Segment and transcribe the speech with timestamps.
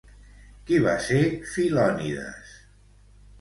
[0.69, 1.19] Qui va ser
[1.51, 2.57] Filonides?